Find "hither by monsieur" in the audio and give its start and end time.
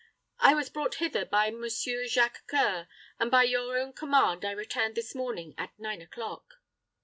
0.95-2.07